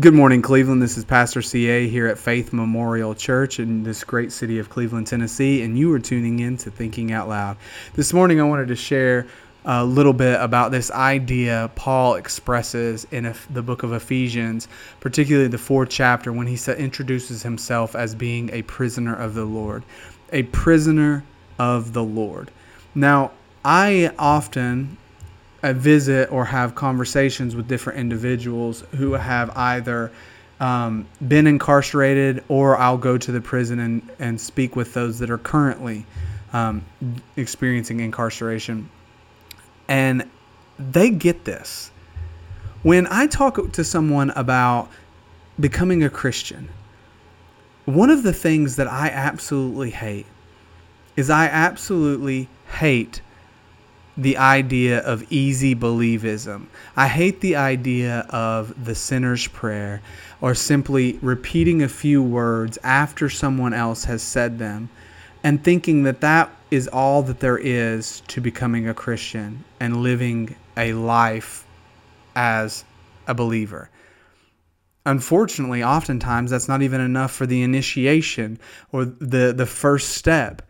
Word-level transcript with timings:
Good 0.00 0.12
morning, 0.12 0.42
Cleveland. 0.42 0.82
This 0.82 0.98
is 0.98 1.04
Pastor 1.04 1.40
CA 1.40 1.86
here 1.86 2.08
at 2.08 2.18
Faith 2.18 2.52
Memorial 2.52 3.14
Church 3.14 3.60
in 3.60 3.84
this 3.84 4.02
great 4.02 4.32
city 4.32 4.58
of 4.58 4.68
Cleveland, 4.68 5.06
Tennessee, 5.06 5.62
and 5.62 5.78
you 5.78 5.92
are 5.92 6.00
tuning 6.00 6.40
in 6.40 6.56
to 6.56 6.70
Thinking 6.72 7.12
Out 7.12 7.28
Loud. 7.28 7.56
This 7.92 8.12
morning, 8.12 8.40
I 8.40 8.42
wanted 8.42 8.66
to 8.66 8.74
share 8.74 9.28
a 9.64 9.84
little 9.84 10.12
bit 10.12 10.40
about 10.40 10.72
this 10.72 10.90
idea 10.90 11.70
Paul 11.76 12.16
expresses 12.16 13.06
in 13.12 13.32
the 13.50 13.62
book 13.62 13.84
of 13.84 13.92
Ephesians, 13.92 14.66
particularly 14.98 15.46
the 15.46 15.58
fourth 15.58 15.90
chapter, 15.90 16.32
when 16.32 16.48
he 16.48 16.58
introduces 16.72 17.44
himself 17.44 17.94
as 17.94 18.16
being 18.16 18.50
a 18.52 18.62
prisoner 18.62 19.14
of 19.14 19.34
the 19.34 19.44
Lord. 19.44 19.84
A 20.32 20.42
prisoner 20.42 21.22
of 21.60 21.92
the 21.92 22.02
Lord. 22.02 22.50
Now, 22.96 23.30
I 23.64 24.10
often 24.18 24.96
visit 25.72 26.30
or 26.30 26.44
have 26.44 26.74
conversations 26.74 27.56
with 27.56 27.66
different 27.68 27.98
individuals 27.98 28.82
who 28.96 29.12
have 29.12 29.50
either 29.56 30.10
um, 30.60 31.06
been 31.26 31.46
incarcerated 31.46 32.44
or 32.48 32.76
I'll 32.76 32.98
go 32.98 33.18
to 33.18 33.32
the 33.32 33.40
prison 33.40 33.80
and, 33.80 34.10
and 34.18 34.40
speak 34.40 34.76
with 34.76 34.94
those 34.94 35.18
that 35.18 35.30
are 35.30 35.38
currently 35.38 36.06
um, 36.52 36.84
experiencing 37.36 38.00
incarceration. 38.00 38.88
And 39.88 40.28
they 40.78 41.10
get 41.10 41.44
this. 41.44 41.90
When 42.82 43.06
I 43.10 43.26
talk 43.26 43.72
to 43.72 43.84
someone 43.84 44.30
about 44.30 44.90
becoming 45.58 46.04
a 46.04 46.10
Christian, 46.10 46.68
one 47.86 48.10
of 48.10 48.22
the 48.22 48.32
things 48.32 48.76
that 48.76 48.86
I 48.86 49.08
absolutely 49.08 49.90
hate 49.90 50.26
is 51.16 51.30
I 51.30 51.46
absolutely 51.46 52.48
hate 52.78 53.20
the 54.16 54.36
idea 54.36 55.00
of 55.00 55.24
easy 55.30 55.74
believism. 55.74 56.66
I 56.96 57.08
hate 57.08 57.40
the 57.40 57.56
idea 57.56 58.20
of 58.30 58.84
the 58.84 58.94
sinner's 58.94 59.46
prayer 59.48 60.02
or 60.40 60.54
simply 60.54 61.18
repeating 61.20 61.82
a 61.82 61.88
few 61.88 62.22
words 62.22 62.78
after 62.84 63.28
someone 63.28 63.74
else 63.74 64.04
has 64.04 64.22
said 64.22 64.58
them 64.58 64.88
and 65.42 65.62
thinking 65.62 66.04
that 66.04 66.20
that 66.20 66.50
is 66.70 66.88
all 66.88 67.22
that 67.22 67.40
there 67.40 67.58
is 67.58 68.20
to 68.28 68.40
becoming 68.40 68.88
a 68.88 68.94
Christian 68.94 69.64
and 69.80 69.98
living 69.98 70.56
a 70.76 70.92
life 70.92 71.66
as 72.34 72.84
a 73.26 73.34
believer. 73.34 73.90
Unfortunately, 75.06 75.84
oftentimes 75.84 76.50
that's 76.50 76.68
not 76.68 76.82
even 76.82 77.00
enough 77.00 77.30
for 77.30 77.46
the 77.46 77.62
initiation 77.62 78.58
or 78.90 79.04
the, 79.04 79.52
the 79.54 79.66
first 79.66 80.10
step. 80.10 80.62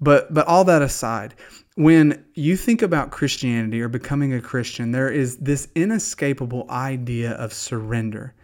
But 0.00 0.34
but 0.34 0.46
all 0.48 0.64
that 0.64 0.82
aside, 0.82 1.34
when 1.74 2.24
you 2.34 2.56
think 2.56 2.82
about 2.82 3.10
Christianity 3.10 3.80
or 3.80 3.88
becoming 3.88 4.34
a 4.34 4.40
Christian, 4.40 4.90
there 4.92 5.10
is 5.10 5.38
this 5.38 5.68
inescapable 5.74 6.66
idea 6.70 7.32
of 7.32 7.52
surrender. 7.52 8.34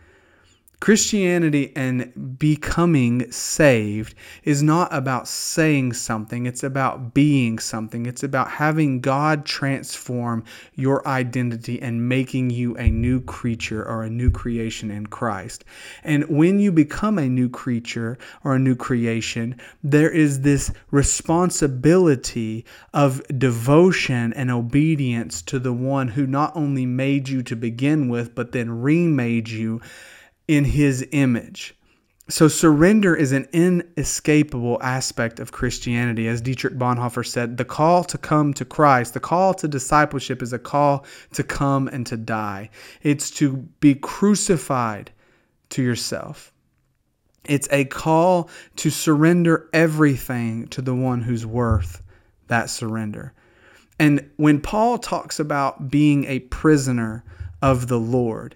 Christianity 0.81 1.73
and 1.75 2.39
becoming 2.39 3.31
saved 3.33 4.15
is 4.45 4.63
not 4.63 4.95
about 4.95 5.27
saying 5.27 5.93
something, 5.95 6.47
it's 6.47 6.63
about 6.63 7.15
being 7.15 7.59
something. 7.59 8.07
It's 8.07 8.23
about 8.23 8.49
having 8.49 9.01
God 9.01 9.45
transform 9.45 10.45
your 10.77 11.07
identity 11.07 11.83
and 11.83 12.09
making 12.09 12.51
you 12.51 12.77
a 12.77 12.91
new 12.91 13.21
creature 13.21 13.85
or 13.85 14.05
a 14.05 14.11
new 14.11 14.31
creation 14.31 14.91
in 14.93 15.09
Christ. 15.09 15.65
And 16.05 16.29
when 16.29 16.61
you 16.61 16.71
become 16.71 17.19
a 17.19 17.29
new 17.29 17.49
creature 17.49 18.17
or 18.45 18.55
a 18.55 18.61
new 18.61 18.77
creation, 18.77 19.61
there 19.83 20.11
is 20.11 20.43
this 20.43 20.71
responsibility 20.93 22.65
of 22.95 23.21
devotion 23.37 24.33
and 24.35 24.51
obedience 24.51 25.43
to 25.43 25.59
the 25.59 25.73
one 25.73 26.07
who 26.09 26.27
not 26.27 26.55
only 26.55 26.87
made 26.87 27.29
you 27.29 27.43
to 27.43 27.57
begin 27.57 28.09
with, 28.09 28.35
but 28.35 28.53
then 28.53 28.71
remade 28.71 29.49
you 29.49 29.81
in 30.49 30.65
his 30.65 31.07
image. 31.13 31.75
So, 32.31 32.47
surrender 32.47 33.17
is 33.17 33.33
an 33.33 33.49
inescapable 33.55 34.79
aspect 34.83 35.41
of 35.41 35.53
Christianity. 35.53 36.29
As 36.29 36.43
Dietrich 36.43 36.75
Bonhoeffer 36.75 37.27
said, 37.27 37.57
the 37.57 37.65
call 37.65 38.05
to 38.05 38.19
come 38.19 38.53
to 38.55 38.67
Christ, 38.67 39.15
the 39.15 39.21
call 39.21 39.55
to 39.55 39.67
discipleship 39.67 40.43
is 40.43 40.53
a 40.53 40.59
call 40.59 41.07
to 41.33 41.43
come 41.43 41.89
and 41.89 42.07
to 42.07 42.19
die. 42.19 42.69
It's 43.03 43.31
to 43.33 43.57
be 43.81 43.95
crucified 43.95 45.11
to 45.71 45.83
yourself. 45.83 46.53
It's 47.47 47.69
a 47.71 47.87
call 47.87 48.51
to 48.77 48.91
surrender 48.91 49.71
everything 49.73 50.69
to 50.69 50.83
the 50.83 50.95
one 50.95 51.23
who's 51.23 51.47
worth 51.47 52.03
that 52.49 52.69
surrender. 52.69 53.33
And 53.99 54.31
when 54.37 54.61
Paul 54.61 54.99
talks 54.99 55.41
about 55.41 55.91
being 55.91 56.25
a 56.27 56.41
prisoner 56.41 57.25
of 57.63 57.89
the 57.89 57.99
Lord, 57.99 58.55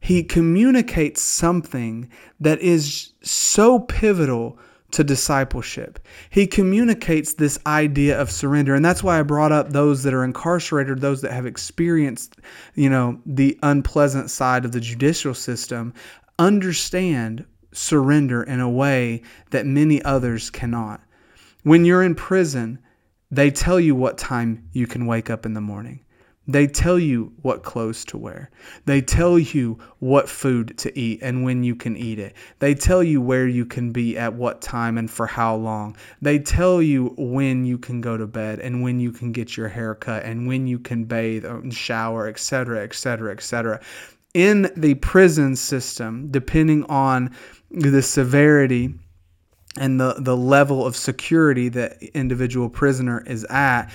he 0.00 0.22
communicates 0.22 1.22
something 1.22 2.10
that 2.40 2.60
is 2.60 3.12
so 3.22 3.80
pivotal 3.80 4.58
to 4.92 5.04
discipleship. 5.04 6.00
He 6.30 6.46
communicates 6.46 7.34
this 7.34 7.58
idea 7.66 8.20
of 8.20 8.30
surrender. 8.30 8.74
And 8.74 8.84
that's 8.84 9.04
why 9.04 9.20
I 9.20 9.22
brought 9.22 9.52
up 9.52 9.70
those 9.70 10.02
that 10.02 10.14
are 10.14 10.24
incarcerated, 10.24 11.00
those 11.00 11.20
that 11.22 11.32
have 11.32 11.46
experienced, 11.46 12.36
you 12.74 12.90
know, 12.90 13.20
the 13.24 13.58
unpleasant 13.62 14.30
side 14.30 14.64
of 14.64 14.72
the 14.72 14.80
judicial 14.80 15.34
system, 15.34 15.94
understand 16.38 17.44
surrender 17.72 18.42
in 18.42 18.60
a 18.60 18.68
way 18.68 19.22
that 19.50 19.66
many 19.66 20.02
others 20.02 20.50
cannot. 20.50 21.00
When 21.62 21.84
you're 21.84 22.02
in 22.02 22.14
prison, 22.14 22.80
they 23.30 23.50
tell 23.50 23.78
you 23.78 23.94
what 23.94 24.18
time 24.18 24.68
you 24.72 24.86
can 24.86 25.06
wake 25.06 25.30
up 25.30 25.46
in 25.46 25.54
the 25.54 25.60
morning. 25.60 26.04
They 26.52 26.66
tell 26.66 26.98
you 26.98 27.32
what 27.42 27.62
clothes 27.62 28.04
to 28.06 28.18
wear. 28.18 28.50
They 28.84 29.00
tell 29.00 29.38
you 29.38 29.78
what 30.00 30.28
food 30.28 30.76
to 30.78 30.98
eat 30.98 31.20
and 31.22 31.44
when 31.44 31.62
you 31.62 31.76
can 31.76 31.96
eat 31.96 32.18
it. 32.18 32.34
They 32.58 32.74
tell 32.74 33.02
you 33.04 33.20
where 33.20 33.46
you 33.46 33.64
can 33.64 33.92
be 33.92 34.18
at 34.18 34.34
what 34.34 34.60
time 34.60 34.98
and 34.98 35.08
for 35.08 35.26
how 35.26 35.54
long. 35.54 35.96
They 36.20 36.40
tell 36.40 36.82
you 36.82 37.14
when 37.16 37.64
you 37.64 37.78
can 37.78 38.00
go 38.00 38.16
to 38.16 38.26
bed 38.26 38.58
and 38.58 38.82
when 38.82 38.98
you 38.98 39.12
can 39.12 39.30
get 39.30 39.56
your 39.56 39.68
hair 39.68 39.94
cut 39.94 40.24
and 40.24 40.48
when 40.48 40.66
you 40.66 40.80
can 40.80 41.04
bathe 41.04 41.44
and 41.44 41.72
shower, 41.72 42.26
etc., 42.26 42.82
etc., 42.82 43.32
etc. 43.32 43.80
In 44.34 44.72
the 44.76 44.94
prison 44.94 45.54
system, 45.54 46.30
depending 46.30 46.84
on 46.84 47.34
the 47.70 48.02
severity 48.02 48.94
and 49.76 50.00
the, 50.00 50.14
the 50.18 50.36
level 50.36 50.84
of 50.84 50.96
security 50.96 51.68
that 51.68 52.02
individual 52.14 52.68
prisoner 52.68 53.22
is 53.26 53.44
at, 53.44 53.90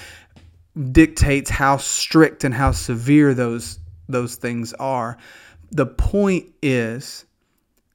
dictates 0.92 1.50
how 1.50 1.78
strict 1.78 2.44
and 2.44 2.54
how 2.54 2.72
severe 2.72 3.34
those 3.34 3.80
those 4.08 4.36
things 4.36 4.74
are. 4.74 5.18
The 5.72 5.86
point 5.86 6.54
is 6.62 7.26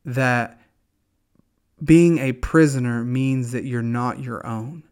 that 0.04 0.60
being 1.84 2.18
a 2.18 2.32
prisoner 2.32 3.04
means 3.04 3.52
that 3.52 3.64
you're 3.64 3.82
not 3.82 4.20
your 4.20 4.46
own. 4.46 4.82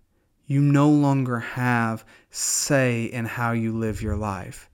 You 0.47 0.63
no 0.63 0.89
longer 0.89 1.41
have 1.41 2.05
say 2.31 3.05
in 3.05 3.25
how 3.27 3.53
you 3.53 3.77
live 3.77 4.01
your 4.01 4.17
life. 4.17 4.71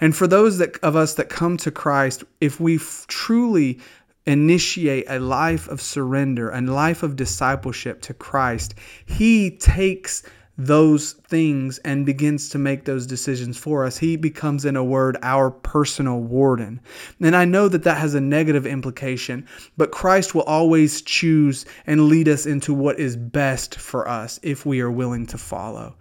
And 0.00 0.16
for 0.16 0.26
those 0.26 0.58
that, 0.58 0.78
of 0.78 0.96
us 0.96 1.14
that 1.14 1.28
come 1.28 1.56
to 1.58 1.70
Christ, 1.70 2.24
if 2.40 2.58
we 2.58 2.76
f- 2.76 3.04
truly 3.08 3.80
initiate 4.26 5.04
a 5.08 5.18
life 5.18 5.68
of 5.68 5.80
surrender, 5.80 6.50
a 6.50 6.60
life 6.60 7.02
of 7.02 7.16
discipleship 7.16 8.00
to 8.02 8.14
Christ, 8.14 8.74
He 9.06 9.50
takes 9.50 10.22
those 10.58 11.12
things 11.12 11.78
and 11.78 12.04
begins 12.04 12.48
to 12.48 12.58
make 12.58 12.84
those 12.84 13.06
decisions 13.06 13.56
for 13.56 13.84
us. 13.84 13.96
He 13.96 14.16
becomes, 14.16 14.64
in 14.64 14.74
a 14.74 14.82
word, 14.82 15.16
our 15.22 15.52
personal 15.52 16.18
warden. 16.18 16.80
And 17.20 17.36
I 17.36 17.44
know 17.44 17.68
that 17.68 17.84
that 17.84 17.98
has 17.98 18.14
a 18.14 18.20
negative 18.20 18.66
implication, 18.66 19.46
but 19.76 19.92
Christ 19.92 20.34
will 20.34 20.42
always 20.42 21.00
choose 21.00 21.64
and 21.86 22.08
lead 22.08 22.28
us 22.28 22.44
into 22.44 22.74
what 22.74 22.98
is 22.98 23.16
best 23.16 23.76
for 23.76 24.08
us 24.08 24.40
if 24.42 24.66
we 24.66 24.80
are 24.80 24.90
willing 24.90 25.26
to 25.26 25.38
follow. 25.38 25.94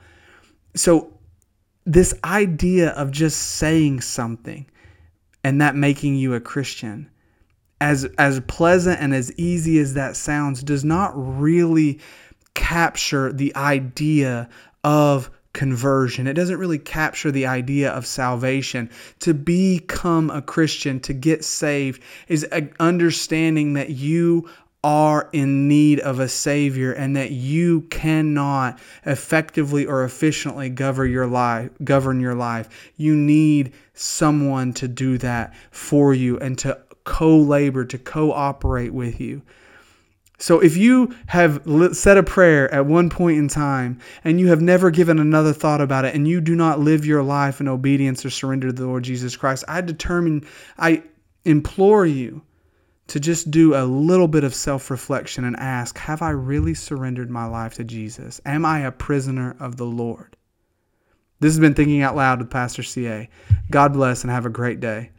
So, 0.75 1.13
this 1.85 2.13
idea 2.23 2.89
of 2.89 3.11
just 3.11 3.39
saying 3.39 4.01
something 4.01 4.65
and 5.43 5.61
that 5.61 5.75
making 5.75 6.15
you 6.15 6.33
a 6.33 6.41
Christian, 6.41 7.09
as, 7.79 8.05
as 8.17 8.41
pleasant 8.41 8.99
and 8.99 9.13
as 9.13 9.31
easy 9.37 9.79
as 9.79 9.93
that 9.93 10.17
sounds, 10.17 10.63
does 10.63 10.83
not 10.83 11.13
really 11.15 12.01
capture 12.57 13.31
the 13.31 13.55
idea 13.55 14.49
of 14.83 15.29
conversion. 15.53 16.25
It 16.25 16.33
doesn't 16.33 16.57
really 16.57 16.79
capture 16.79 17.31
the 17.31 17.45
idea 17.45 17.91
of 17.91 18.05
salvation. 18.05 18.89
To 19.19 19.33
become 19.35 20.31
a 20.31 20.41
Christian, 20.41 20.99
to 21.01 21.13
get 21.13 21.45
saved, 21.45 22.01
is 22.27 22.45
understanding 22.79 23.73
that 23.73 23.91
you 23.91 24.49
are 24.83 25.29
in 25.33 25.67
need 25.67 25.99
of 25.99 26.19
a 26.19 26.27
savior 26.27 26.93
and 26.93 27.15
that 27.15 27.31
you 27.31 27.81
cannot 27.81 28.79
effectively 29.05 29.85
or 29.85 30.03
efficiently 30.03 30.69
govern 30.69 31.11
your 31.11 31.25
life 31.25 31.71
govern 31.83 32.19
your 32.19 32.35
life 32.35 32.91
you 32.95 33.15
need 33.15 33.73
someone 33.95 34.71
to 34.71 34.87
do 34.87 35.17
that 35.17 35.51
for 35.71 36.13
you 36.13 36.37
and 36.39 36.59
to 36.59 36.79
co-labor 37.05 37.83
to 37.83 37.97
cooperate 37.97 38.93
with 38.93 39.19
you 39.19 39.41
so 40.39 40.59
if 40.59 40.77
you 40.77 41.15
have 41.27 41.63
said 41.93 42.17
a 42.17 42.23
prayer 42.23 42.71
at 42.73 42.85
one 42.85 43.09
point 43.09 43.39
in 43.39 43.47
time 43.47 43.99
and 44.23 44.39
you 44.39 44.47
have 44.49 44.61
never 44.61 44.91
given 44.91 45.17
another 45.19 45.51
thought 45.51 45.81
about 45.81 46.05
it 46.05 46.13
and 46.13 46.27
you 46.27 46.41
do 46.41 46.55
not 46.55 46.79
live 46.79 47.05
your 47.05 47.23
life 47.23 47.59
in 47.59 47.67
obedience 47.67 48.23
or 48.23 48.29
surrender 48.29 48.67
to 48.67 48.73
the 48.73 48.85
Lord 48.85 49.03
Jesus 49.03 49.35
Christ, 49.35 49.63
I 49.67 49.81
determine, 49.81 50.45
I 50.77 51.01
implore 51.43 52.05
you 52.05 52.43
to 53.07 53.19
just 53.19 53.49
do 53.49 53.73
a 53.73 53.85
little 53.85 54.27
bit 54.27 54.43
of 54.43 54.53
self 54.53 54.91
reflection 54.91 55.43
and 55.43 55.55
ask 55.55 55.97
Have 55.97 56.21
I 56.21 56.29
really 56.31 56.73
surrendered 56.73 57.31
my 57.31 57.45
life 57.45 57.75
to 57.75 57.83
Jesus? 57.83 58.39
Am 58.45 58.65
I 58.65 58.79
a 58.81 58.91
prisoner 58.91 59.55
of 59.59 59.77
the 59.77 59.85
Lord? 59.85 60.35
This 61.39 61.53
has 61.53 61.59
been 61.59 61.73
Thinking 61.73 62.01
Out 62.01 62.15
Loud 62.15 62.39
with 62.39 62.49
Pastor 62.49 62.83
CA. 62.83 63.29
God 63.71 63.93
bless 63.93 64.23
and 64.23 64.31
have 64.31 64.45
a 64.45 64.49
great 64.49 64.79
day. 64.79 65.11